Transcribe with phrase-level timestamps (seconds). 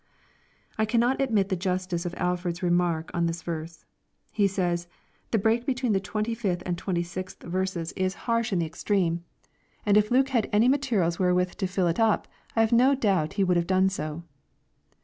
[0.79, 3.85] I cannot admit the justice of Alford's remark on this verse.
[4.31, 4.87] He qajSj"
[5.29, 7.93] The brei^ between the 25th and 26th verses \?
[7.93, 8.07] harsh LUKE, CHAP.
[8.07, 8.21] xxm.
[8.25, 9.23] 465 in the extreme,
[9.85, 12.61] and if Luke had any materials wherewith to fill it up, I.
[12.61, 14.23] have no doubt he would have done so."